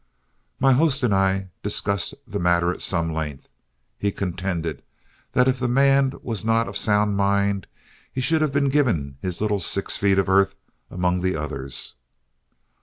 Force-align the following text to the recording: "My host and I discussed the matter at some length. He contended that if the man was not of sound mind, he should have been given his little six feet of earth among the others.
"My 0.59 0.73
host 0.73 1.03
and 1.03 1.13
I 1.13 1.51
discussed 1.61 2.15
the 2.25 2.39
matter 2.39 2.71
at 2.71 2.81
some 2.81 3.13
length. 3.13 3.49
He 3.99 4.11
contended 4.11 4.81
that 5.33 5.47
if 5.47 5.59
the 5.59 5.67
man 5.67 6.13
was 6.23 6.43
not 6.43 6.67
of 6.67 6.75
sound 6.75 7.15
mind, 7.15 7.67
he 8.11 8.19
should 8.19 8.41
have 8.41 8.51
been 8.51 8.69
given 8.69 9.17
his 9.21 9.41
little 9.41 9.59
six 9.59 9.97
feet 9.97 10.17
of 10.17 10.27
earth 10.27 10.55
among 10.89 11.21
the 11.21 11.35
others. 11.35 11.97